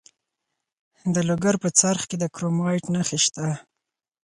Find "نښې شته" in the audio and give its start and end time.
2.93-3.45